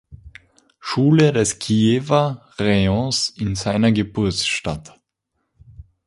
Schule 0.79 1.31
des 1.31 1.59
Kiewer 1.59 2.41
Rajons 2.57 3.29
in 3.37 3.53
seiner 3.53 3.91
Geburtsstadt. 3.91 4.99